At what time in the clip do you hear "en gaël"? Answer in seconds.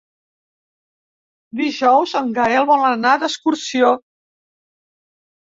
2.21-2.67